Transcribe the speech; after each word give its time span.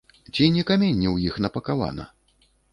Ці 0.33 0.47
не 0.55 0.63
каменне 0.69 1.05
ў 1.11 1.17
іх 1.33 1.39
напакавана? 1.47 2.11